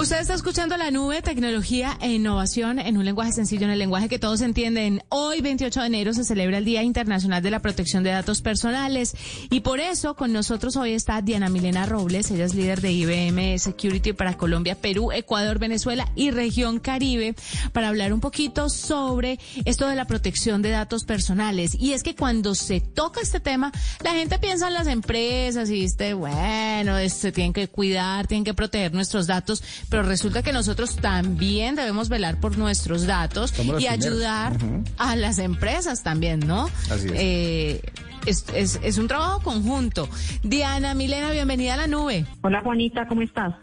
Usted 0.00 0.18
está 0.18 0.32
escuchando 0.32 0.78
la 0.78 0.90
nube, 0.90 1.20
tecnología 1.20 1.98
e 2.00 2.10
innovación 2.10 2.78
en 2.78 2.96
un 2.96 3.04
lenguaje 3.04 3.32
sencillo, 3.32 3.66
en 3.66 3.72
el 3.72 3.78
lenguaje 3.78 4.08
que 4.08 4.18
todos 4.18 4.40
entienden. 4.40 5.02
Hoy, 5.10 5.42
28 5.42 5.78
de 5.78 5.86
enero, 5.86 6.14
se 6.14 6.24
celebra 6.24 6.56
el 6.56 6.64
Día 6.64 6.82
Internacional 6.82 7.42
de 7.42 7.50
la 7.50 7.60
Protección 7.60 8.02
de 8.02 8.08
Datos 8.08 8.40
Personales 8.40 9.14
y 9.50 9.60
por 9.60 9.78
eso 9.78 10.16
con 10.16 10.32
nosotros 10.32 10.76
hoy 10.76 10.94
está 10.94 11.20
Diana 11.20 11.50
Milena 11.50 11.84
Robles. 11.84 12.30
Ella 12.30 12.46
es 12.46 12.54
líder 12.54 12.80
de 12.80 12.92
IBM 12.92 13.58
Security 13.58 14.14
para 14.14 14.38
Colombia, 14.38 14.74
Perú, 14.74 15.12
Ecuador, 15.12 15.58
Venezuela 15.58 16.10
y 16.16 16.30
región 16.30 16.78
Caribe 16.78 17.34
para 17.74 17.88
hablar 17.88 18.14
un 18.14 18.20
poquito 18.20 18.70
sobre 18.70 19.38
esto 19.66 19.86
de 19.86 19.96
la 19.96 20.06
protección 20.06 20.62
de 20.62 20.70
datos 20.70 21.04
personales. 21.04 21.74
Y 21.78 21.92
es 21.92 22.02
que 22.02 22.16
cuando 22.16 22.54
se 22.54 22.80
toca 22.80 23.20
este 23.20 23.38
tema, 23.38 23.70
la 24.02 24.12
gente 24.12 24.38
piensa 24.38 24.68
en 24.68 24.74
las 24.74 24.86
empresas 24.86 25.68
y 25.68 25.82
dice, 25.82 26.14
bueno, 26.14 26.96
se 27.10 27.32
tienen 27.32 27.52
que 27.52 27.68
cuidar, 27.68 28.26
tienen 28.26 28.44
que 28.44 28.54
proteger 28.54 28.94
nuestros 28.94 29.26
datos 29.26 29.62
pero 29.90 30.04
resulta 30.04 30.42
que 30.42 30.52
nosotros 30.52 30.96
también 30.96 31.74
debemos 31.74 32.08
velar 32.08 32.38
por 32.38 32.56
nuestros 32.56 33.06
datos 33.06 33.52
y 33.78 33.88
ayudar 33.88 34.56
a 34.96 35.16
las 35.16 35.38
empresas 35.38 36.02
también, 36.02 36.40
¿no? 36.40 36.70
Así 36.88 37.08
es. 37.08 37.12
Eh, 37.16 37.82
es, 38.26 38.44
es, 38.54 38.78
es, 38.82 38.98
un 38.98 39.08
trabajo 39.08 39.40
conjunto. 39.40 40.08
Diana 40.42 40.94
Milena, 40.94 41.30
bienvenida 41.30 41.74
a 41.74 41.76
la 41.78 41.86
nube. 41.86 42.26
Hola 42.42 42.60
Juanita, 42.60 43.08
¿cómo 43.08 43.22
estás? 43.22 43.54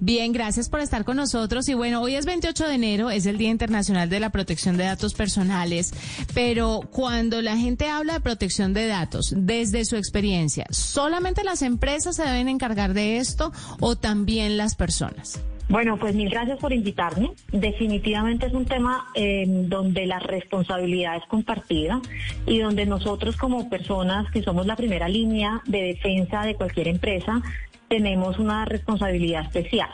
Bien, 0.00 0.32
gracias 0.32 0.68
por 0.68 0.80
estar 0.80 1.04
con 1.04 1.16
nosotros. 1.16 1.68
Y 1.68 1.74
bueno, 1.74 2.02
hoy 2.02 2.14
es 2.14 2.26
28 2.26 2.68
de 2.68 2.74
enero, 2.74 3.10
es 3.10 3.26
el 3.26 3.38
Día 3.38 3.50
Internacional 3.50 4.10
de 4.10 4.20
la 4.20 4.30
Protección 4.30 4.76
de 4.76 4.84
Datos 4.84 5.14
Personales, 5.14 5.92
pero 6.34 6.82
cuando 6.92 7.40
la 7.40 7.56
gente 7.56 7.88
habla 7.88 8.14
de 8.14 8.20
protección 8.20 8.74
de 8.74 8.86
datos, 8.86 9.32
desde 9.34 9.84
su 9.84 9.96
experiencia, 9.96 10.66
¿solamente 10.70 11.42
las 11.42 11.62
empresas 11.62 12.16
se 12.16 12.24
deben 12.24 12.48
encargar 12.48 12.92
de 12.92 13.16
esto 13.16 13.50
o 13.80 13.96
también 13.96 14.58
las 14.58 14.74
personas? 14.74 15.40
Bueno, 15.72 15.96
pues 15.96 16.14
mil 16.14 16.28
gracias 16.28 16.58
por 16.58 16.74
invitarme. 16.74 17.30
Definitivamente 17.50 18.44
es 18.44 18.52
un 18.52 18.66
tema 18.66 19.06
eh, 19.14 19.46
donde 19.48 20.04
la 20.04 20.18
responsabilidad 20.18 21.16
es 21.16 21.24
compartida 21.24 21.98
y 22.44 22.58
donde 22.58 22.84
nosotros 22.84 23.38
como 23.38 23.70
personas 23.70 24.30
que 24.30 24.42
somos 24.42 24.66
la 24.66 24.76
primera 24.76 25.08
línea 25.08 25.62
de 25.64 25.80
defensa 25.84 26.42
de 26.42 26.56
cualquier 26.56 26.88
empresa 26.88 27.40
tenemos 27.88 28.38
una 28.38 28.66
responsabilidad 28.66 29.46
especial. 29.46 29.88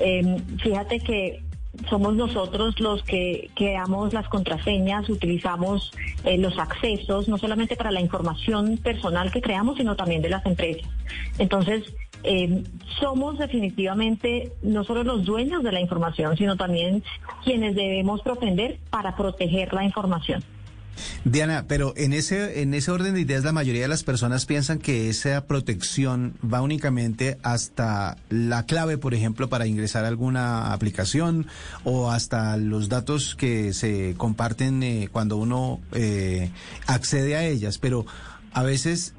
Eh, 0.00 0.38
fíjate 0.62 1.00
que 1.00 1.42
somos 1.90 2.14
nosotros 2.14 2.80
los 2.80 3.02
que 3.02 3.50
creamos 3.54 4.14
las 4.14 4.28
contraseñas, 4.28 5.10
utilizamos 5.10 5.92
eh, 6.24 6.38
los 6.38 6.58
accesos, 6.58 7.28
no 7.28 7.36
solamente 7.36 7.76
para 7.76 7.90
la 7.90 8.00
información 8.00 8.78
personal 8.78 9.30
que 9.30 9.42
creamos, 9.42 9.76
sino 9.76 9.94
también 9.94 10.22
de 10.22 10.30
las 10.30 10.46
empresas. 10.46 10.88
Entonces, 11.38 11.84
eh, 12.24 12.64
somos 13.00 13.38
definitivamente 13.38 14.52
no 14.62 14.84
solo 14.84 15.02
los 15.04 15.24
dueños 15.24 15.62
de 15.62 15.72
la 15.72 15.80
información, 15.80 16.36
sino 16.36 16.56
también 16.56 17.02
quienes 17.44 17.74
debemos 17.74 18.22
propender 18.22 18.78
para 18.90 19.16
proteger 19.16 19.72
la 19.72 19.84
información. 19.84 20.42
Diana, 21.24 21.64
pero 21.68 21.94
en 21.96 22.12
ese, 22.12 22.62
en 22.62 22.74
ese 22.74 22.90
orden 22.90 23.14
de 23.14 23.20
ideas 23.20 23.44
la 23.44 23.52
mayoría 23.52 23.82
de 23.82 23.88
las 23.88 24.04
personas 24.04 24.46
piensan 24.46 24.78
que 24.78 25.08
esa 25.08 25.46
protección 25.46 26.34
va 26.42 26.60
únicamente 26.62 27.38
hasta 27.42 28.16
la 28.28 28.66
clave, 28.66 28.98
por 28.98 29.14
ejemplo, 29.14 29.48
para 29.48 29.66
ingresar 29.66 30.04
a 30.04 30.08
alguna 30.08 30.72
aplicación 30.72 31.46
o 31.84 32.10
hasta 32.10 32.56
los 32.56 32.88
datos 32.88 33.34
que 33.34 33.72
se 33.72 34.14
comparten 34.16 34.82
eh, 34.82 35.08
cuando 35.10 35.36
uno 35.36 35.80
eh, 35.92 36.50
accede 36.86 37.36
a 37.36 37.44
ellas. 37.44 37.78
Pero 37.78 38.04
a 38.52 38.62
veces 38.62 39.14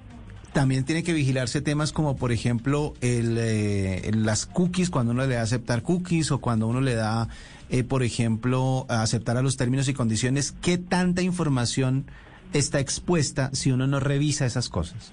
también 0.54 0.86
tiene 0.86 1.04
que 1.04 1.14
vigilarse 1.14 1.62
temas 1.62 1.92
como, 1.92 2.16
por 2.16 2.32
ejemplo, 2.32 2.94
el, 3.02 3.38
eh, 3.40 4.12
las 4.14 4.46
cookies, 4.46 4.90
cuando 4.90 5.12
uno 5.12 5.26
le 5.26 5.36
da 5.36 5.42
aceptar 5.42 5.82
cookies 5.82 6.32
o 6.32 6.40
cuando 6.40 6.68
uno 6.68 6.80
le 6.80 6.96
da, 6.96 7.28
eh, 7.70 7.84
por 7.84 8.04
ejemplo, 8.04 8.86
aceptar 8.88 9.36
a 9.38 9.42
los 9.42 9.58
términos 9.58 9.88
y 9.90 9.94
condiciones. 9.94 10.54
¿Qué 10.62 10.78
tanta 10.78 11.22
información 11.22 12.06
está 12.54 12.80
expuesta 12.80 13.50
si 13.54 13.72
uno 13.72 13.88
no 13.88 14.00
revisa 14.00 14.46
esas 14.46 14.70
cosas? 14.70 15.12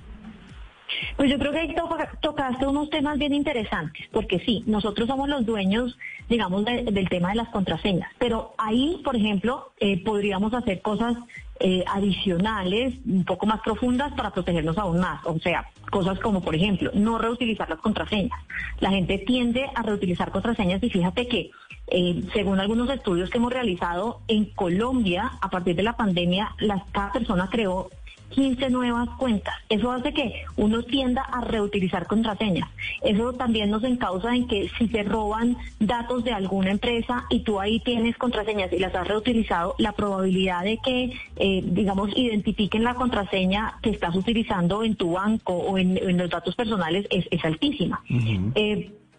Pues 1.17 1.31
yo 1.31 1.39
creo 1.39 1.53
que 1.53 1.59
ahí 1.59 1.75
tocaste 2.21 2.67
unos 2.67 2.91
temas 2.91 3.19
bien 3.19 3.33
interesantes, 3.33 4.07
porque 4.13 4.41
sí, 4.41 4.63
nosotros 4.67 5.09
somos 5.09 5.29
los 5.29 5.47
dueños, 5.47 5.97
digamos, 6.29 6.65
del 6.65 7.09
tema 7.09 7.31
de 7.31 7.37
las 7.37 7.49
contraseñas, 7.49 8.11
pero 8.19 8.55
ahí, 8.59 9.01
por 9.05 9.17
ejemplo, 9.17 9.73
eh, 9.79 10.03
podríamos 10.05 10.53
hacer 10.53 10.83
cosas 10.83 11.17
eh, 11.61 11.85
adicionales, 11.87 12.95
un 13.05 13.25
poco 13.25 13.47
más 13.47 13.61
profundas 13.61 14.13
para 14.15 14.31
protegernos 14.31 14.79
aún 14.79 14.99
más. 14.99 15.21
O 15.27 15.39
sea, 15.39 15.69
cosas 15.91 16.19
como, 16.21 16.41
por 16.41 16.55
ejemplo, 16.55 16.91
no 16.95 17.19
reutilizar 17.19 17.69
las 17.69 17.81
contraseñas. 17.81 18.39
La 18.81 18.91
gente 18.91 19.19
tiende 19.19 19.67
a 19.75 19.83
reutilizar 19.83 20.31
contraseñas 20.31 20.83
y 20.83 20.89
fíjate 20.89 21.29
que, 21.29 21.51
eh, 21.89 22.23
según 22.33 22.61
algunos 22.61 22.89
estudios 22.89 23.29
que 23.29 23.39
hemos 23.39 23.53
realizado, 23.53 24.23
en 24.27 24.47
Colombia, 24.47 25.33
a 25.41 25.51
partir 25.51 25.77
de 25.77 25.83
la 25.83 25.97
pandemia, 25.97 26.55
las, 26.61 26.83
cada 26.93 27.13
persona 27.13 27.49
creó 27.51 27.91
15 28.31 28.71
nuevas 28.71 29.09
cuentas. 29.19 29.55
Eso 29.69 29.93
hace 29.93 30.13
que 30.13 30.43
uno 30.57 30.83
tienda 30.83 31.23
a 31.23 31.41
reutilizar 31.41 32.07
contraseñas. 32.07 32.69
Eso 33.03 33.33
también 33.33 33.71
nos 33.71 33.85
encausa 33.85 34.35
en 34.35 34.47
que 34.47 34.71
si 34.79 34.89
se 34.89 35.03
roban 35.03 35.57
datos 35.79 36.25
de 36.25 36.33
alguna 36.33 36.71
empresa 36.71 37.25
y 37.31 37.41
tú 37.41 37.61
ahí 37.61 37.81
tienes 37.81 38.17
contraseñas 38.17 38.73
y 38.73 38.79
las 38.79 38.95
has 38.95 39.07
reutilizado, 39.07 39.75
la 39.79 39.93
probabilidad 39.93 40.65
de 40.65 40.79
que, 40.79 41.13
eh, 41.37 41.63
digamos, 41.65 42.11
identifiquen 42.17 42.85
la 42.85 42.95
contraseña 42.95 43.79
que 43.83 43.91
estás 43.91 44.15
utilizando 44.15 44.83
en 44.85 44.97
tu 44.97 45.13
banco 45.13 45.55
o 45.55 45.79
en, 45.79 45.91
los 46.17 46.31
datos 46.31 46.55
personales 46.55 47.07
es, 47.11 47.45
altísima. 47.45 48.03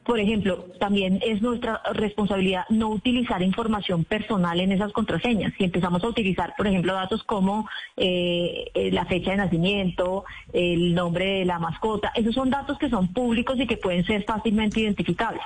Por 0.03 0.19
ejemplo, 0.19 0.65
también 0.79 1.19
es 1.23 1.41
nuestra 1.41 1.81
responsabilidad 1.93 2.65
no 2.69 2.89
utilizar 2.89 3.41
información 3.43 4.03
personal 4.03 4.59
en 4.59 4.71
esas 4.71 4.91
contraseñas. 4.93 5.53
Si 5.57 5.63
empezamos 5.63 6.03
a 6.03 6.07
utilizar, 6.07 6.53
por 6.57 6.67
ejemplo, 6.67 6.93
datos 6.93 7.23
como 7.23 7.69
eh, 7.97 8.71
eh, 8.73 8.91
la 8.91 9.05
fecha 9.05 9.31
de 9.31 9.37
nacimiento, 9.37 10.25
el 10.53 10.95
nombre 10.95 11.39
de 11.39 11.45
la 11.45 11.59
mascota, 11.59 12.11
esos 12.15 12.33
son 12.33 12.49
datos 12.49 12.79
que 12.79 12.89
son 12.89 13.13
públicos 13.13 13.59
y 13.59 13.67
que 13.67 13.77
pueden 13.77 14.03
ser 14.03 14.23
fácilmente 14.23 14.79
identificables. 14.79 15.43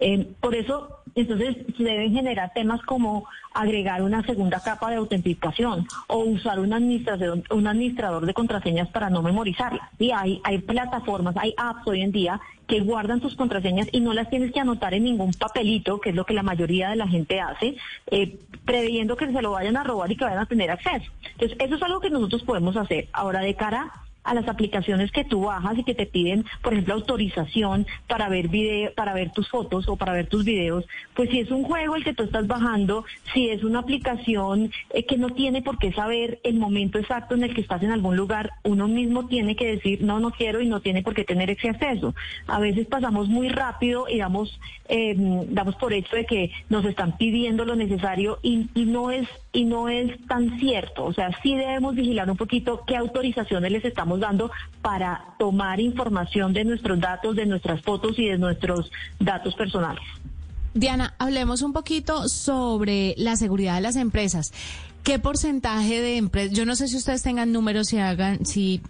Eh, 0.00 0.26
por 0.40 0.54
eso, 0.54 0.99
entonces, 1.14 1.56
se 1.76 1.82
deben 1.82 2.12
generar 2.12 2.52
temas 2.54 2.80
como 2.82 3.26
agregar 3.52 4.02
una 4.02 4.22
segunda 4.22 4.60
capa 4.60 4.90
de 4.90 4.96
autenticación 4.96 5.86
o 6.06 6.18
usar 6.18 6.60
un 6.60 6.72
administrador, 6.72 7.42
un 7.50 7.66
administrador 7.66 8.26
de 8.26 8.34
contraseñas 8.34 8.88
para 8.88 9.10
no 9.10 9.22
memorizarlas. 9.22 9.88
Y 9.98 10.12
hay, 10.12 10.40
plataformas, 10.66 11.36
hay 11.36 11.54
apps 11.56 11.86
hoy 11.86 12.02
en 12.02 12.12
día 12.12 12.40
que 12.66 12.80
guardan 12.80 13.20
tus 13.20 13.34
contraseñas 13.34 13.88
y 13.90 14.00
no 14.00 14.14
las 14.14 14.30
tienes 14.30 14.52
que 14.52 14.60
anotar 14.60 14.94
en 14.94 15.04
ningún 15.04 15.32
papelito, 15.32 16.00
que 16.00 16.10
es 16.10 16.14
lo 16.14 16.24
que 16.24 16.34
la 16.34 16.44
mayoría 16.44 16.90
de 16.90 16.96
la 16.96 17.08
gente 17.08 17.40
hace, 17.40 17.76
eh, 18.10 18.38
previendo 18.64 19.16
que 19.16 19.26
se 19.26 19.42
lo 19.42 19.52
vayan 19.52 19.76
a 19.76 19.82
robar 19.82 20.10
y 20.12 20.16
que 20.16 20.24
vayan 20.24 20.38
a 20.38 20.46
tener 20.46 20.70
acceso. 20.70 21.10
Entonces, 21.32 21.58
eso 21.58 21.74
es 21.74 21.82
algo 21.82 22.00
que 22.00 22.10
nosotros 22.10 22.42
podemos 22.44 22.76
hacer. 22.76 23.08
Ahora, 23.12 23.40
de 23.40 23.54
cara 23.54 23.90
las 24.34 24.48
aplicaciones 24.48 25.10
que 25.12 25.24
tú 25.24 25.42
bajas 25.42 25.78
y 25.78 25.84
que 25.84 25.94
te 25.94 26.06
piden, 26.06 26.44
por 26.62 26.72
ejemplo, 26.72 26.94
autorización 26.94 27.86
para 28.08 28.28
ver 28.28 28.48
video, 28.48 28.92
para 28.94 29.14
ver 29.14 29.32
tus 29.32 29.48
fotos 29.48 29.88
o 29.88 29.96
para 29.96 30.12
ver 30.12 30.28
tus 30.28 30.44
videos, 30.44 30.86
pues 31.14 31.30
si 31.30 31.40
es 31.40 31.50
un 31.50 31.64
juego 31.64 31.96
el 31.96 32.04
que 32.04 32.14
tú 32.14 32.24
estás 32.24 32.46
bajando, 32.46 33.04
si 33.32 33.48
es 33.48 33.64
una 33.64 33.80
aplicación 33.80 34.70
eh, 34.90 35.04
que 35.04 35.16
no 35.16 35.30
tiene 35.30 35.62
por 35.62 35.78
qué 35.78 35.92
saber 35.92 36.40
el 36.44 36.56
momento 36.56 36.98
exacto 36.98 37.34
en 37.34 37.44
el 37.44 37.54
que 37.54 37.60
estás 37.60 37.82
en 37.82 37.90
algún 37.90 38.16
lugar, 38.16 38.50
uno 38.64 38.88
mismo 38.88 39.26
tiene 39.26 39.56
que 39.56 39.66
decir 39.66 40.02
no, 40.02 40.20
no 40.20 40.30
quiero 40.30 40.60
y 40.60 40.66
no 40.66 40.80
tiene 40.80 41.02
por 41.02 41.14
qué 41.14 41.24
tener 41.24 41.50
ese 41.50 41.68
acceso. 41.68 42.14
A 42.46 42.60
veces 42.60 42.86
pasamos 42.86 43.28
muy 43.28 43.48
rápido 43.48 44.08
y 44.08 44.18
damos, 44.18 44.60
eh, 44.88 45.14
damos 45.48 45.76
por 45.76 45.92
hecho 45.92 46.16
de 46.16 46.26
que 46.26 46.52
nos 46.68 46.84
están 46.84 47.16
pidiendo 47.16 47.64
lo 47.64 47.76
necesario 47.76 48.38
y 48.42 48.68
no 48.74 49.10
es 49.10 49.28
y 49.52 49.64
no 49.64 49.88
es 49.88 50.16
tan 50.26 50.58
cierto. 50.58 51.04
O 51.04 51.12
sea, 51.12 51.30
sí 51.42 51.54
debemos 51.54 51.94
vigilar 51.94 52.30
un 52.30 52.36
poquito 52.36 52.84
qué 52.86 52.96
autorizaciones 52.96 53.72
les 53.72 53.84
estamos 53.84 54.09
dando 54.18 54.50
para 54.82 55.34
tomar 55.38 55.78
información 55.78 56.52
de 56.52 56.64
nuestros 56.64 56.98
datos, 56.98 57.36
de 57.36 57.46
nuestras 57.46 57.80
fotos 57.82 58.18
y 58.18 58.26
de 58.26 58.38
nuestros 58.38 58.90
datos 59.20 59.54
personales. 59.54 60.02
Diana, 60.74 61.14
hablemos 61.18 61.62
un 61.62 61.72
poquito 61.72 62.28
sobre 62.28 63.14
la 63.18 63.36
seguridad 63.36 63.74
de 63.74 63.80
las 63.82 63.96
empresas. 63.96 64.52
¿Qué 65.02 65.18
porcentaje 65.18 66.00
de 66.00 66.16
empresas, 66.16 66.56
yo 66.56 66.66
no 66.66 66.74
sé 66.76 66.88
si 66.88 66.96
ustedes 66.96 67.22
tengan 67.22 67.52
números, 67.52 67.88
si 67.88 67.98
hagan, 67.98 68.44
si 68.44 68.82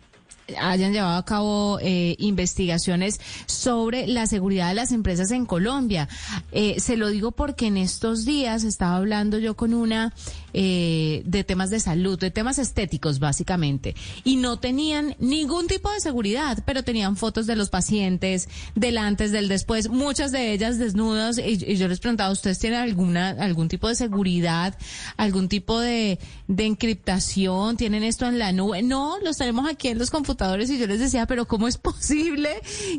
hayan 0.58 0.93
llevado 0.93 1.17
a 1.17 1.25
cabo 1.25 1.78
eh, 1.81 2.16
investigaciones 2.19 3.20
sobre 3.46 4.06
la 4.06 4.26
seguridad 4.26 4.69
de 4.69 4.75
las 4.75 4.93
empresas 4.93 5.31
en 5.31 5.46
Colombia. 5.46 6.08
Eh, 6.52 6.81
se 6.81 6.96
lo 6.96 7.08
digo 7.08 7.32
porque 7.32 7.66
en 7.66 7.76
estos 7.76 8.25
días 8.25 8.64
estaba 8.64 8.96
hablando 8.96 9.38
yo 9.38 9.55
con 9.55 9.75
una 9.75 10.12
eh, 10.52 11.23
de 11.25 11.44
temas 11.44 11.70
de 11.70 11.81
salud, 11.81 12.19
de 12.19 12.31
temas 12.31 12.58
estéticos 12.58 13.19
básicamente, 13.19 13.94
y 14.25 14.37
no 14.37 14.58
tenían 14.58 15.17
ningún 15.19 15.67
tipo 15.67 15.91
de 15.91 16.00
seguridad, 16.00 16.62
pero 16.67 16.82
tenían 16.82 17.17
fotos 17.17 17.47
de 17.47 17.56
los 17.56 17.70
pacientes, 17.70 18.49
del 18.75 18.99
antes, 18.99 19.32
del 19.32 19.49
después, 19.49 19.88
muchas 19.88 20.32
de 20.32 20.52
ellas 20.52 20.79
desnudas, 20.79 21.38
y, 21.38 21.76
yo 21.76 21.88
les 21.88 22.00
preguntaba, 22.00 22.31
¿ustedes 22.31 22.58
tienen 22.58 22.81
alguna, 22.81 23.31
algún 23.31 23.69
tipo 23.69 23.88
de 23.88 23.94
seguridad, 23.94 24.76
algún 25.17 25.49
tipo 25.49 25.81
de, 25.81 26.19
de 26.49 26.67
encriptación? 26.67 27.76
¿Tienen 27.76 28.02
esto 28.02 28.26
en 28.26 28.38
la 28.38 28.52
nube? 28.52 28.82
No, 28.82 29.19
los 29.20 29.37
tenemos 29.37 29.69
aquí 29.69 29.88
en 29.88 29.99
los 29.99 30.11
computadores 30.11 30.70
y 30.70 30.79
yo 30.79 30.87
les 30.87 31.00
decía, 31.00 31.26
pero 31.26 31.47
¿cómo 31.47 31.69
es 31.69 31.79
posible 31.91 32.50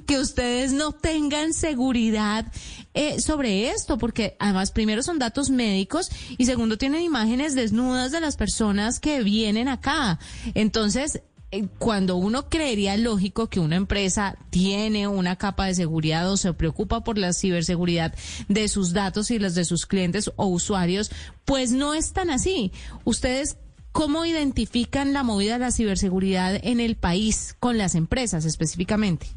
que 0.06 0.20
ustedes 0.20 0.74
no 0.74 0.92
tengan 0.92 1.54
seguridad 1.54 2.46
eh, 2.94 3.20
sobre 3.22 3.70
esto? 3.70 3.98
Porque 3.98 4.36
además, 4.40 4.72
primero 4.72 5.04
son 5.04 5.20
datos 5.20 5.50
médicos 5.50 6.10
y 6.38 6.46
segundo 6.46 6.78
tienen 6.78 7.02
imágenes 7.02 7.56
desnudas 7.56 8.12
de 8.12 8.20
las 8.20 8.38
personas 8.38 9.00
que 9.00 9.24
vienen 9.24 9.68
acá. 9.68 10.20
Entonces, 10.54 11.22
eh, 11.52 11.68
cuando 11.80 12.16
uno 12.16 12.48
creería 12.48 12.96
lógico 12.96 13.50
que 13.50 13.60
una 13.60 13.76
empresa 13.76 14.38
tiene 14.50 15.08
una 15.08 15.36
capa 15.36 15.66
de 15.66 15.76
seguridad 15.76 16.30
o 16.32 16.38
se 16.38 16.54
preocupa 16.54 17.04
por 17.04 17.18
la 17.18 17.34
ciberseguridad 17.34 18.16
de 18.48 18.68
sus 18.70 18.94
datos 18.94 19.32
y 19.32 19.40
las 19.40 19.56
de 19.56 19.66
sus 19.66 19.86
clientes 19.86 20.32
o 20.38 20.48
usuarios, 20.48 21.12
pues 21.44 21.72
no 21.72 21.94
es 21.94 22.14
tan 22.14 22.30
así. 22.30 22.72
Ustedes 23.04 23.58
¿Cómo 23.92 24.24
identifican 24.24 25.12
la 25.12 25.22
movida 25.22 25.54
de 25.54 25.60
la 25.60 25.72
ciberseguridad 25.72 26.58
en 26.64 26.80
el 26.80 26.96
país 26.96 27.58
con 27.60 27.78
las 27.78 27.94
empresas 27.94 28.46
específicamente? 28.46 29.28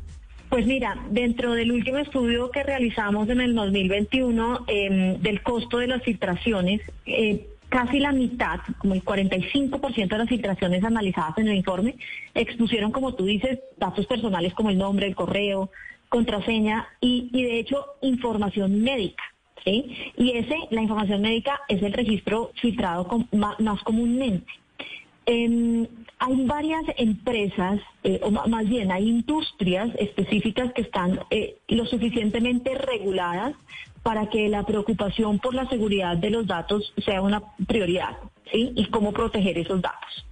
Pues 0.55 0.67
mira, 0.67 0.97
dentro 1.11 1.53
del 1.55 1.73
último 1.73 1.99
estudio 1.99 2.49
que 2.53 2.62
realizamos 2.62 3.29
en 3.29 3.41
el 3.41 3.56
2021 3.56 4.67
em, 4.69 5.21
del 5.21 5.43
costo 5.43 5.79
de 5.79 5.89
las 5.89 6.01
filtraciones, 6.05 6.81
eh, 7.06 7.49
casi 7.69 7.99
la 7.99 8.12
mitad, 8.12 8.61
como 8.79 8.95
el 8.95 9.03
45% 9.05 10.11
de 10.11 10.19
las 10.19 10.29
filtraciones 10.29 10.85
analizadas 10.85 11.39
en 11.39 11.49
el 11.49 11.56
informe, 11.56 11.97
expusieron, 12.37 12.93
como 12.93 13.17
tú 13.17 13.25
dices, 13.25 13.59
datos 13.79 14.06
personales 14.06 14.55
como 14.55 14.71
el 14.71 14.79
nombre, 14.79 15.09
el 15.09 15.17
correo, 15.17 15.71
contraseña 16.09 16.87
y, 17.01 17.31
y 17.33 17.43
de 17.43 17.59
hecho 17.59 17.87
información 18.03 18.81
médica. 18.81 19.25
Y 19.65 20.37
ese, 20.37 20.56
la 20.71 20.83
información 20.83 21.21
médica, 21.21 21.62
es 21.69 21.83
el 21.83 21.93
registro 21.93 22.53
filtrado 22.61 23.09
más, 23.33 23.83
comúnmente. 23.83 24.47
Em, 25.26 25.87
hay 26.19 26.47
varias 26.47 26.85
empresas, 26.97 27.81
eh, 28.03 28.21
o 28.23 28.31
más 28.31 28.69
bien 28.69 28.93
hay 28.93 29.09
industrias 29.09 29.91
específicas 29.99 30.73
que 30.73 30.82
están 30.82 31.21
eh, 31.31 31.56
lo 31.69 31.87
suficientemente 31.87 32.75
reguladas 32.75 33.55
para 34.03 34.29
que 34.29 34.49
la 34.49 34.65
preocupación 34.65 35.38
por 35.38 35.55
la 35.55 35.69
seguridad 35.69 36.17
de 36.17 36.31
los 36.31 36.47
datos 36.47 36.93
sea 37.05 37.23
una 37.23 37.43
prioridad, 37.67 38.19
¿sí? 38.53 38.73
Y 38.76 38.87
cómo 38.87 39.12
proteger 39.12 39.56
esos 39.59 39.81
datos. 39.81 40.26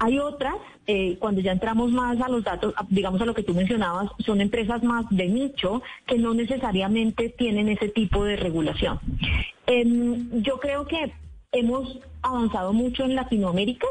Hay 0.00 0.18
otras, 0.18 0.56
eh, 0.88 1.16
cuando 1.20 1.40
ya 1.40 1.52
entramos 1.52 1.92
más 1.92 2.20
a 2.20 2.28
los 2.28 2.42
datos, 2.42 2.74
digamos 2.88 3.20
a 3.20 3.24
lo 3.24 3.34
que 3.34 3.44
tú 3.44 3.54
mencionabas, 3.54 4.10
son 4.26 4.40
empresas 4.40 4.82
más 4.82 5.06
de 5.10 5.28
nicho 5.28 5.82
que 6.06 6.18
no 6.18 6.34
necesariamente 6.34 7.28
tienen 7.28 7.68
ese 7.68 7.88
tipo 7.88 8.24
de 8.24 8.34
regulación. 8.34 8.98
Em, 9.66 10.42
yo 10.42 10.58
creo 10.58 10.88
que 10.88 11.12
hemos 11.52 12.00
avanzado 12.22 12.72
mucho 12.72 13.04
en 13.04 13.14
Latinoamérica 13.14 13.86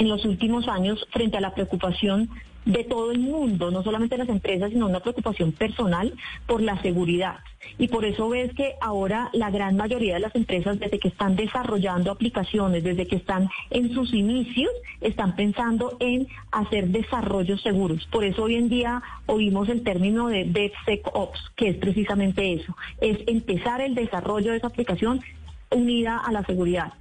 en 0.00 0.08
los 0.08 0.24
últimos 0.24 0.66
años 0.66 1.06
frente 1.12 1.36
a 1.36 1.42
la 1.42 1.54
preocupación 1.54 2.30
de 2.64 2.84
todo 2.84 3.12
el 3.12 3.18
mundo, 3.18 3.70
no 3.70 3.82
solamente 3.82 4.16
las 4.16 4.30
empresas, 4.30 4.70
sino 4.70 4.86
una 4.86 5.00
preocupación 5.00 5.52
personal 5.52 6.14
por 6.46 6.62
la 6.62 6.80
seguridad. 6.80 7.36
Y 7.78 7.88
por 7.88 8.06
eso 8.06 8.30
ves 8.30 8.52
que 8.54 8.74
ahora 8.80 9.28
la 9.34 9.50
gran 9.50 9.76
mayoría 9.76 10.14
de 10.14 10.20
las 10.20 10.34
empresas, 10.34 10.78
desde 10.78 10.98
que 10.98 11.08
están 11.08 11.36
desarrollando 11.36 12.10
aplicaciones, 12.10 12.82
desde 12.82 13.06
que 13.06 13.16
están 13.16 13.50
en 13.68 13.92
sus 13.92 14.14
inicios, 14.14 14.70
están 15.02 15.36
pensando 15.36 15.98
en 16.00 16.28
hacer 16.50 16.88
desarrollos 16.88 17.60
seguros. 17.60 18.06
Por 18.10 18.24
eso 18.24 18.44
hoy 18.44 18.54
en 18.54 18.70
día 18.70 19.02
oímos 19.26 19.68
el 19.68 19.82
término 19.82 20.28
de 20.28 20.44
DevSecOps, 20.44 21.52
que 21.56 21.68
es 21.68 21.76
precisamente 21.76 22.54
eso, 22.54 22.74
es 23.02 23.18
empezar 23.26 23.82
el 23.82 23.94
desarrollo 23.94 24.52
de 24.52 24.58
esa 24.58 24.68
aplicación 24.68 25.20
unida 25.70 26.16
a 26.18 26.32
la 26.32 26.42
seguridad. 26.44 26.94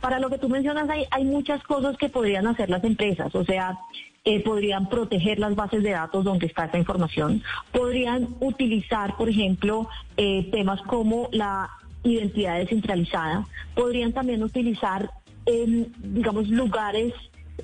Para 0.00 0.20
lo 0.20 0.30
que 0.30 0.38
tú 0.38 0.48
mencionas, 0.48 0.88
hay, 0.88 1.06
hay 1.10 1.24
muchas 1.24 1.62
cosas 1.64 1.96
que 1.96 2.08
podrían 2.08 2.46
hacer 2.46 2.70
las 2.70 2.84
empresas, 2.84 3.34
o 3.34 3.44
sea, 3.44 3.78
eh, 4.24 4.42
podrían 4.42 4.88
proteger 4.88 5.38
las 5.38 5.54
bases 5.54 5.82
de 5.82 5.90
datos 5.90 6.24
donde 6.24 6.46
está 6.46 6.66
esa 6.66 6.78
información, 6.78 7.42
podrían 7.72 8.28
utilizar, 8.40 9.16
por 9.16 9.28
ejemplo, 9.28 9.88
eh, 10.16 10.48
temas 10.52 10.80
como 10.82 11.28
la 11.32 11.70
identidad 12.04 12.58
descentralizada, 12.58 13.46
podrían 13.74 14.12
también 14.12 14.42
utilizar, 14.42 15.10
digamos, 15.46 16.48
lugares 16.48 17.14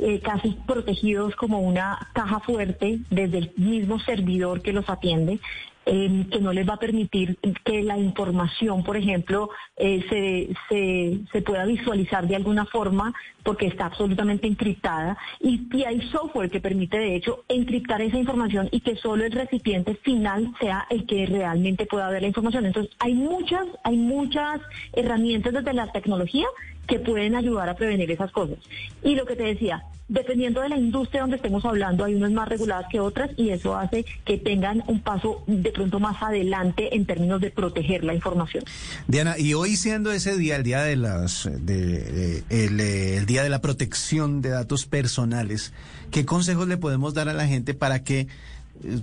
eh, 0.00 0.18
casi 0.20 0.56
protegidos 0.66 1.36
como 1.36 1.60
una 1.60 2.08
caja 2.14 2.40
fuerte 2.40 2.98
desde 3.10 3.38
el 3.38 3.52
mismo 3.56 4.00
servidor 4.00 4.60
que 4.60 4.72
los 4.72 4.88
atiende 4.88 5.38
que 5.84 6.38
no 6.40 6.52
les 6.52 6.68
va 6.68 6.74
a 6.74 6.78
permitir 6.78 7.38
que 7.64 7.82
la 7.82 7.98
información, 7.98 8.82
por 8.82 8.96
ejemplo, 8.96 9.50
eh, 9.76 10.04
se, 10.08 10.54
se, 10.68 11.20
se, 11.30 11.42
pueda 11.42 11.64
visualizar 11.66 12.26
de 12.26 12.36
alguna 12.36 12.64
forma 12.64 13.12
porque 13.42 13.66
está 13.66 13.86
absolutamente 13.86 14.46
encriptada. 14.46 15.18
Y, 15.40 15.68
y, 15.76 15.84
hay 15.84 16.00
software 16.10 16.50
que 16.50 16.60
permite, 16.60 16.98
de 16.98 17.16
hecho, 17.16 17.44
encriptar 17.48 18.00
esa 18.00 18.18
información 18.18 18.68
y 18.72 18.80
que 18.80 18.96
solo 18.96 19.24
el 19.24 19.32
recipiente 19.32 19.94
final 19.96 20.54
sea 20.60 20.86
el 20.88 21.06
que 21.06 21.26
realmente 21.26 21.86
pueda 21.86 22.08
ver 22.08 22.22
la 22.22 22.28
información. 22.28 22.66
Entonces, 22.66 22.94
hay 22.98 23.14
muchas, 23.14 23.66
hay 23.82 23.96
muchas 23.96 24.60
herramientas 24.94 25.52
desde 25.52 25.74
la 25.74 25.92
tecnología 25.92 26.46
que 26.86 26.98
pueden 26.98 27.34
ayudar 27.34 27.68
a 27.68 27.74
prevenir 27.74 28.10
esas 28.10 28.30
cosas. 28.30 28.58
Y 29.02 29.14
lo 29.14 29.26
que 29.26 29.36
te 29.36 29.44
decía, 29.44 29.84
dependiendo 30.08 30.60
de 30.60 30.68
la 30.68 30.76
industria 30.76 31.22
donde 31.22 31.36
estemos 31.36 31.64
hablando, 31.64 32.04
hay 32.04 32.14
unas 32.14 32.30
más 32.32 32.48
reguladas 32.48 32.86
que 32.90 33.00
otras 33.00 33.30
y 33.36 33.50
eso 33.50 33.76
hace 33.76 34.04
que 34.24 34.38
tengan 34.38 34.82
un 34.86 35.00
paso 35.00 35.42
de 35.46 35.70
pronto 35.70 35.98
más 35.98 36.22
adelante 36.22 36.94
en 36.94 37.06
términos 37.06 37.40
de 37.40 37.50
proteger 37.50 38.04
la 38.04 38.14
información. 38.14 38.64
Diana, 39.08 39.38
y 39.38 39.54
hoy 39.54 39.76
siendo 39.76 40.12
ese 40.12 40.36
día, 40.36 40.56
el 40.56 40.62
día 40.62 40.82
de 40.82 40.96
las, 40.96 41.48
de, 41.50 42.44
el, 42.50 42.80
el 42.80 43.26
día 43.26 43.42
de 43.42 43.48
la 43.48 43.60
protección 43.60 44.42
de 44.42 44.50
datos 44.50 44.86
personales, 44.86 45.72
¿qué 46.10 46.24
consejos 46.24 46.68
le 46.68 46.76
podemos 46.76 47.14
dar 47.14 47.28
a 47.28 47.32
la 47.34 47.46
gente 47.46 47.72
para 47.74 48.04
que 48.04 48.20
eh, 48.20 48.28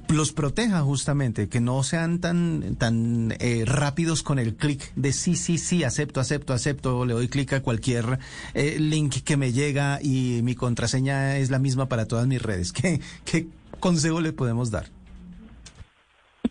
los 0.09 0.33
proteja 0.33 0.81
justamente, 0.81 1.49
que 1.49 1.59
no 1.59 1.83
sean 1.83 2.19
tan, 2.19 2.75
tan 2.75 3.33
eh, 3.39 3.63
rápidos 3.65 4.23
con 4.23 4.39
el 4.39 4.55
clic 4.55 4.93
de 4.95 5.13
sí, 5.13 5.35
sí, 5.35 5.57
sí, 5.57 5.83
acepto, 5.83 6.19
acepto, 6.19 6.53
acepto, 6.53 7.05
le 7.05 7.13
doy 7.13 7.27
clic 7.27 7.53
a 7.53 7.61
cualquier 7.61 8.19
eh, 8.53 8.77
link 8.79 9.23
que 9.23 9.37
me 9.37 9.53
llega 9.53 9.99
y 10.01 10.41
mi 10.43 10.55
contraseña 10.55 11.37
es 11.37 11.49
la 11.49 11.59
misma 11.59 11.87
para 11.87 12.05
todas 12.05 12.27
mis 12.27 12.41
redes. 12.41 12.71
¿Qué, 12.73 13.01
qué 13.25 13.47
consejo 13.79 14.21
le 14.21 14.33
podemos 14.33 14.71
dar? 14.71 15.00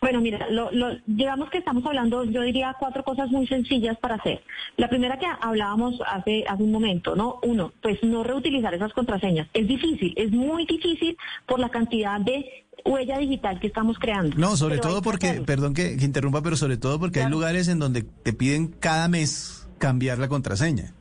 Bueno, 0.00 0.22
mira, 0.22 0.48
lo, 0.50 0.70
digamos 1.06 1.50
que 1.50 1.58
estamos 1.58 1.84
hablando, 1.84 2.24
yo 2.24 2.40
diría 2.40 2.74
cuatro 2.78 3.04
cosas 3.04 3.28
muy 3.30 3.46
sencillas 3.46 3.98
para 3.98 4.14
hacer. 4.14 4.42
La 4.78 4.88
primera 4.88 5.18
que 5.18 5.26
hablábamos 5.40 6.00
hace, 6.06 6.44
hace 6.48 6.62
un 6.62 6.72
momento, 6.72 7.14
¿no? 7.14 7.38
Uno, 7.42 7.72
pues 7.82 8.02
no 8.02 8.24
reutilizar 8.24 8.72
esas 8.72 8.94
contraseñas. 8.94 9.46
Es 9.52 9.68
difícil, 9.68 10.14
es 10.16 10.30
muy 10.32 10.64
difícil 10.64 11.18
por 11.46 11.60
la 11.60 11.68
cantidad 11.68 12.18
de 12.18 12.64
huella 12.84 13.18
digital 13.18 13.60
que 13.60 13.66
estamos 13.66 13.98
creando. 13.98 14.36
No, 14.38 14.56
sobre 14.56 14.78
todo 14.78 15.02
porque, 15.02 15.42
perdón 15.42 15.74
que, 15.74 15.92
interrumpa, 16.00 16.42
pero 16.42 16.56
sobre 16.56 16.78
todo 16.78 16.98
porque 16.98 17.20
hay 17.20 17.28
lugares 17.28 17.68
en 17.68 17.78
donde 17.78 18.02
te 18.02 18.32
piden 18.32 18.68
cada 18.68 19.06
mes 19.08 19.68
cambiar 19.76 20.18
la 20.18 20.28
contraseña. 20.28 20.94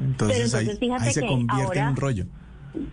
Entonces, 0.00 0.54
ahí, 0.54 0.68
se 1.10 1.26
convierte 1.26 1.78
en 1.78 1.88
un 1.88 1.96
rollo. 1.96 2.26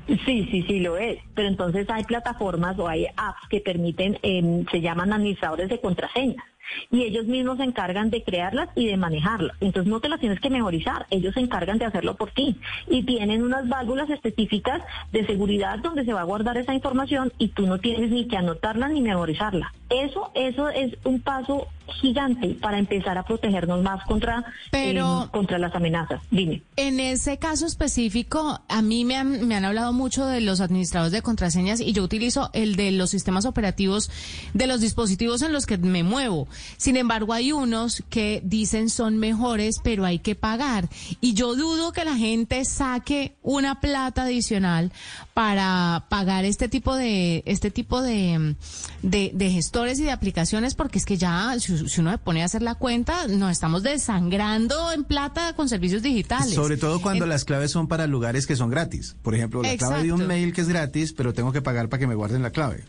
Sí, 0.07 0.47
sí, 0.49 0.63
sí, 0.67 0.79
lo 0.79 0.97
es. 0.97 1.19
Pero 1.35 1.47
entonces 1.47 1.89
hay 1.89 2.03
plataformas 2.03 2.77
o 2.79 2.87
hay 2.87 3.05
apps 3.05 3.47
que 3.49 3.59
permiten, 3.59 4.17
em, 4.21 4.65
se 4.67 4.81
llaman 4.81 5.13
administradores 5.13 5.69
de 5.69 5.79
contraseñas 5.79 6.43
y 6.91 7.03
ellos 7.03 7.25
mismos 7.25 7.58
se 7.58 7.63
encargan 7.63 8.10
de 8.10 8.24
crearlas 8.24 8.70
y 8.75 8.88
de 8.88 8.98
manejarlas. 8.98 9.55
Entonces 9.60 9.89
no 9.89 10.00
te 10.00 10.10
las 10.10 10.20
tienes 10.20 10.39
que 10.39 10.50
memorizar, 10.50 11.05
ellos 11.10 11.34
se 11.34 11.39
encargan 11.39 11.77
de 11.77 11.86
hacerlo 11.86 12.15
por 12.15 12.32
ti 12.32 12.58
y 12.88 13.03
tienen 13.03 13.43
unas 13.43 13.67
válvulas 13.67 14.10
específicas 14.10 14.82
de 15.12 15.25
seguridad 15.25 15.79
donde 15.79 16.05
se 16.05 16.13
va 16.13 16.22
a 16.22 16.25
guardar 16.25 16.58
esa 16.58 16.74
información 16.74 17.32
y 17.38 17.50
tú 17.50 17.67
no 17.67 17.79
tienes 17.79 18.12
ni 18.12 18.27
que 18.27 18.38
anotarla 18.38 18.88
ni 18.89 19.01
memorizarla. 19.01 19.74
Eso, 19.89 20.32
eso 20.34 20.70
es 20.70 20.98
un 21.03 21.22
paso 21.22 21.67
gigante 22.01 22.58
para 22.62 22.79
empezar 22.79 23.17
a 23.17 23.24
protegernos 23.24 23.82
más 23.84 24.03
contra, 24.05 24.43
Pero, 24.72 25.25
eh, 25.25 25.27
contra 25.32 25.60
las 25.60 25.75
amenazas. 25.75 26.22
Dime. 26.32 26.63
En 26.75 27.00
ese 27.00 27.38
caso 27.38 27.65
específico, 27.65 28.60
a 28.67 28.82
mí 28.82 29.05
me 29.05 29.17
han, 29.17 29.48
me 29.48 29.55
han 29.55 29.65
hablado 29.65 29.93
mucho 29.93 30.25
de 30.25 30.41
los 30.41 30.62
administradores 30.62 31.12
de 31.12 31.22
contraseñas 31.22 31.79
y 31.79 31.93
yo 31.93 32.03
utilizo 32.03 32.50
el 32.53 32.75
de 32.75 32.91
los 32.91 33.12
sistemas 33.12 33.46
operativos 33.46 34.10
de 34.53 34.67
los 34.67 34.82
dispositivos 34.82 35.41
en 35.41 35.53
los 35.53 35.65
que 35.65 35.77
me 35.77 36.03
muevo. 36.03 36.48
Sin 36.77 36.98
embargo, 36.98 37.33
hay 37.33 37.51
unos 37.51 38.03
que 38.10 38.41
dicen 38.43 38.89
son 38.89 39.17
mejores, 39.17 39.77
pero 39.83 40.05
hay 40.05 40.19
que 40.19 40.36
pagar. 40.36 40.89
Y 41.22 41.33
yo 41.33 41.55
dudo 41.55 41.91
que 41.91 42.05
la 42.05 42.15
gente 42.15 42.65
saque 42.65 43.36
una 43.41 43.79
plata 43.79 44.24
adicional 44.24 44.91
para 45.33 46.05
pagar 46.10 46.45
este 46.45 46.69
tipo 46.69 46.95
de, 46.95 47.43
este 47.45 47.72
tipo 47.72 48.01
de, 48.01 48.55
de, 49.01 49.50
gestores 49.50 50.00
y 50.00 50.03
de 50.03 50.12
aplicaciones, 50.12 50.75
porque 50.75 51.00
es 51.00 51.05
que 51.05 51.17
ya, 51.17 51.55
si, 51.60 51.74
uno 52.00 52.12
se 52.12 52.17
pone 52.17 52.41
a 52.41 52.45
hacer 52.45 52.62
la 52.62 52.75
cuenta, 52.75 53.27
nos 53.27 53.51
estamos 53.51 53.83
desangrando 53.83 54.91
en 54.91 55.03
plata 55.03 55.53
con 55.55 55.69
servicios 55.69 56.01
digitales. 56.01 56.53
Sobre 56.53 56.77
todo 56.77 57.01
cuando 57.01 57.25
las 57.25 57.45
claves 57.45 57.72
son 57.72 57.88
para 57.88 58.07
lugares 58.07 58.45
que 58.48 58.55
son 58.55 58.69
gratis. 58.69 59.15
Por 59.22 59.36
ejemplo, 59.36 59.62
la 59.62 59.75
clave 59.77 60.03
de 60.03 60.13
un 60.13 60.27
mail 60.27 60.53
que 60.53 60.62
es 60.62 60.67
gratis, 60.67 61.13
pero 61.13 61.33
tengo 61.33 61.51
que 61.51 61.62
pagar 61.62 61.89
para 61.89 62.00
que 62.00 62.07
me 62.07 62.15
guarden 62.15 62.41
la 62.41 62.51
clave. 62.51 62.83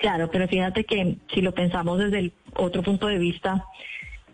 Claro, 0.00 0.30
pero 0.30 0.48
fíjate 0.48 0.84
que 0.84 1.18
si 1.32 1.42
lo 1.42 1.52
pensamos 1.52 1.98
desde 1.98 2.18
el 2.20 2.32
otro 2.56 2.82
punto 2.82 3.06
de 3.06 3.18
vista, 3.18 3.66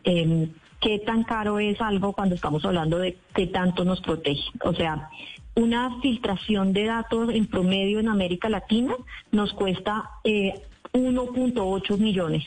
em, 0.05 0.53
qué 0.81 1.01
tan 1.01 1.25
caro 1.25 1.59
es 1.59 1.81
algo 1.81 2.13
cuando 2.13 2.37
estamos 2.37 2.65
hablando 2.65 2.99
de 2.99 3.19
qué 3.35 3.49
tanto 3.49 3.85
nos 3.85 4.01
protege. 4.01 4.45
O 4.63 4.73
sea, 4.73 5.11
una 5.57 6.01
filtración 6.01 6.73
de 6.73 6.85
datos 6.85 7.31
en 7.31 7.47
promedio 7.47 7.99
en 7.99 8.09
América 8.09 8.49
Latina 8.49 8.95
nos 9.33 9.53
cuesta 9.55 10.09
eh, 10.23 10.55
1.8 10.93 11.99
millones. 11.99 12.45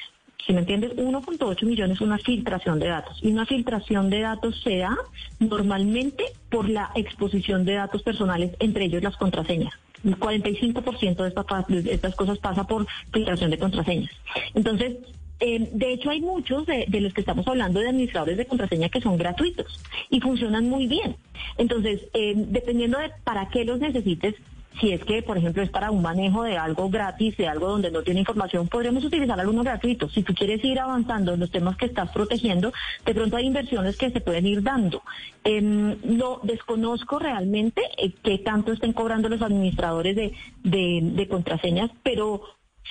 Si 0.47 0.53
me 0.53 0.59
entiendes, 0.59 0.95
1.8 0.95 1.65
millones 1.65 1.97
es 1.97 2.01
una 2.01 2.19
filtración 2.19 2.79
de 2.79 2.87
datos. 2.87 3.19
Y 3.21 3.27
una 3.33 3.45
filtración 3.45 4.09
de 4.09 4.21
datos 4.21 4.61
se 4.63 4.77
da 4.77 4.95
normalmente 5.39 6.23
por 6.49 6.69
la 6.69 6.89
exposición 6.95 7.65
de 7.65 7.73
datos 7.73 8.01
personales, 8.01 8.55
entre 8.59 8.85
ellos 8.85 9.03
las 9.03 9.17
contraseñas. 9.17 9.73
El 10.03 10.17
45% 10.17 11.15
de 11.15 11.27
estas, 11.27 11.67
de 11.67 11.93
estas 11.93 12.15
cosas 12.15 12.37
pasa 12.39 12.65
por 12.65 12.87
filtración 13.11 13.51
de 13.51 13.57
contraseñas. 13.57 14.11
Entonces, 14.53 14.97
eh, 15.39 15.69
de 15.71 15.93
hecho, 15.93 16.09
hay 16.09 16.21
muchos 16.21 16.65
de, 16.65 16.85
los 16.99 17.13
que 17.13 17.21
estamos 17.21 17.47
hablando 17.47 17.79
de 17.79 17.89
administradores 17.89 18.37
de 18.37 18.45
contraseña 18.45 18.89
que 18.89 18.99
son 18.99 19.17
gratuitos 19.17 19.81
y 20.09 20.19
funcionan 20.19 20.67
muy 20.67 20.87
bien. 20.87 21.15
Entonces, 21.57 22.01
eh, 22.13 22.33
dependiendo 22.35 22.99
de 22.99 23.11
para 23.23 23.47
qué 23.49 23.63
los 23.63 23.79
necesites, 23.79 24.35
si 24.79 24.93
es 24.93 25.03
que, 25.03 25.21
por 25.21 25.37
ejemplo, 25.37 25.61
es 25.61 25.69
para 25.69 25.91
un 25.91 26.01
manejo 26.01 26.43
de 26.43 26.57
algo 26.57 26.89
gratis, 26.89 27.35
de 27.37 27.47
algo 27.47 27.69
donde 27.69 27.91
no 27.91 28.01
tiene 28.03 28.21
información, 28.21 28.67
podremos 28.67 29.03
utilizar 29.03 29.39
algunos 29.39 29.65
gratuitos. 29.65 30.13
Si 30.13 30.23
tú 30.23 30.33
quieres 30.33 30.63
ir 30.63 30.79
avanzando 30.79 31.33
en 31.33 31.39
los 31.39 31.51
temas 31.51 31.77
que 31.77 31.85
estás 31.85 32.11
protegiendo, 32.11 32.71
de 33.05 33.13
pronto 33.13 33.37
hay 33.37 33.45
inversiones 33.45 33.97
que 33.97 34.11
se 34.11 34.21
pueden 34.21 34.45
ir 34.45 34.63
dando. 34.63 35.01
Eh, 35.43 35.61
no 35.61 36.39
desconozco 36.43 37.19
realmente 37.19 37.81
eh, 37.97 38.13
qué 38.23 38.37
tanto 38.39 38.71
estén 38.71 38.93
cobrando 38.93 39.29
los 39.29 39.41
administradores 39.41 40.15
de, 40.15 40.33
de 40.63 41.27
contraseñas, 41.27 41.91
pero 42.03 42.41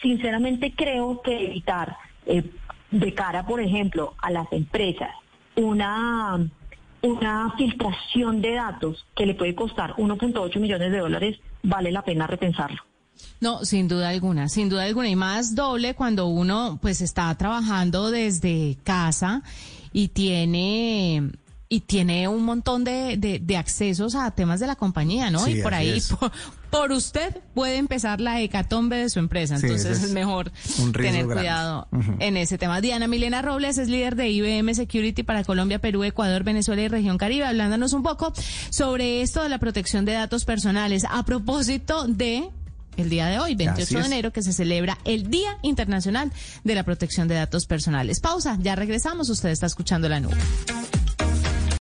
sinceramente 0.03 0.73
creo 0.75 1.21
que 1.23 1.47
evitar 1.47 1.97
eh, 2.27 2.45
de 2.91 3.15
cara, 3.15 3.47
por 3.47 3.61
ejemplo, 3.61 4.15
a 4.21 4.31
las 4.31 4.51
empresas, 4.53 5.11
una, 5.57 6.39
una 7.03 7.55
filtración 7.57 8.41
de 8.41 8.55
datos 8.55 9.07
que 9.15 9.27
le 9.27 9.35
puede 9.35 9.55
costar 9.55 9.95
1.8 9.95 10.59
millones 10.59 10.93
de 10.93 10.99
dólares, 10.99 11.41
vale 11.63 11.91
la 11.91 12.03
pena 12.03 12.27
repensarlo. 12.27 12.83
No, 13.41 13.65
sin 13.65 13.89
duda 13.89 14.09
alguna, 14.11 14.49
sin 14.49 14.69
duda 14.69 14.85
alguna. 14.85 15.09
Y 15.09 15.17
más 15.17 15.55
doble 15.55 15.95
cuando 15.95 16.27
uno 16.27 16.79
pues 16.81 17.01
está 17.01 17.35
trabajando 17.37 18.11
desde 18.11 18.77
casa 18.85 19.43
y 19.93 20.09
tiene 20.09 21.31
y 21.71 21.81
tiene 21.81 22.29
un 22.29 22.45
montón 22.45 22.83
de, 22.85 23.17
de, 23.19 23.57
accesos 23.57 24.15
a 24.15 24.31
temas 24.31 24.59
de 24.59 24.67
la 24.67 24.77
compañía, 24.77 25.31
¿no? 25.31 25.47
y 25.47 25.61
por 25.61 25.75
ahí, 25.75 26.01
por, 26.71 26.93
usted 26.93 27.43
puede 27.55 27.77
empezar 27.77 28.21
la 28.21 28.41
hecatombe 28.41 28.97
de 28.97 29.11
su 29.11 29.19
empresa. 29.19 29.57
Entonces 29.57 30.03
es, 30.03 30.13
mejor 30.13 30.51
tener 30.93 31.27
cuidado 31.27 31.89
en 32.21 32.37
ese 32.39 32.57
tema. 32.57 32.81
Diana 32.81 33.07
Milena 33.07 33.43
Robles 33.43 33.77
es 33.77 33.89
líder 33.89 34.17
de 34.17 34.31
IBM 34.31 34.75
Security 34.75 35.23
para 35.23 35.45
Colombia, 35.45 35.79
Perú, 35.79 36.05
Ecuador, 36.05 36.43
Venezuela 36.43 36.81
y 36.83 36.89
región 36.89 37.19
Caribe, 37.19 37.45
hablándonos 37.45 37.93
un 37.93 38.03
poco 38.03 38.33
sobre 38.71 39.21
esto 39.21 39.43
de 39.43 39.51
la 39.51 39.59
protección 39.59 40.07
de 40.07 40.13
datos 40.13 40.47
personales. 40.47 41.05
A 41.11 41.23
propósito 41.25 42.07
de 42.07 42.49
el 42.97 43.11
día 43.11 43.27
de 43.27 43.39
hoy, 43.39 43.55
28 43.55 43.99
de 44.01 44.07
enero, 44.07 44.33
que 44.33 44.43
se 44.43 44.53
celebra 44.53 44.99
el 45.05 45.31
Día 45.31 45.59
Internacional 45.63 46.33
de 46.65 46.75
la 46.75 46.83
Protección 46.83 47.29
de 47.29 47.37
Datos 47.37 47.67
Personales. 47.67 48.21
Pausa, 48.21 48.59
ya 48.61 48.75
regresamos. 48.75 49.29
Usted 49.29 49.51
está 49.51 49.67
escuchando 49.67 50.09
la 50.09 50.19
nube. 50.19 50.37